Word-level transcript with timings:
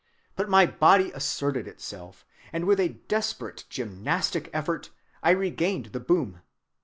But 0.35 0.49
my 0.49 0.65
body 0.65 1.11
asserted 1.11 1.67
itself, 1.67 2.25
and 2.51 2.65
with 2.65 2.79
a 2.79 2.97
desperate 3.07 3.65
gymnastic 3.69 4.49
effort 4.51 4.89
I 5.21 5.29
regained 5.29 5.91
the 5.93 5.99
boom. 5.99 6.41